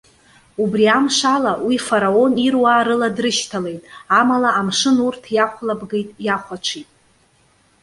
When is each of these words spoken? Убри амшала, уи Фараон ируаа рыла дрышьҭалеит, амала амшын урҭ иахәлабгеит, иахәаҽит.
Убри 0.61 0.85
амшала, 0.97 1.53
уи 1.65 1.75
Фараон 1.87 2.33
ируаа 2.47 2.81
рыла 2.87 3.09
дрышьҭалеит, 3.15 3.83
амала 4.19 4.49
амшын 4.59 4.97
урҭ 5.07 5.23
иахәлабгеит, 5.35 6.09
иахәаҽит. 6.25 6.89